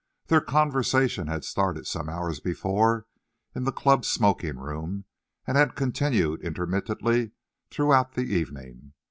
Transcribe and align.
Their 0.29 0.41
conversation 0.41 1.27
had 1.27 1.43
started 1.45 1.85
some 1.85 2.09
hours 2.09 2.39
before 2.39 3.05
in 3.53 3.65
the 3.65 3.71
club 3.71 4.03
smoking 4.03 4.57
room 4.57 5.05
and 5.45 5.55
had 5.55 5.75
continued 5.75 6.41
intermittently 6.41 7.33
throughout 7.69 8.13
the 8.13 8.23
evening. 8.23 8.93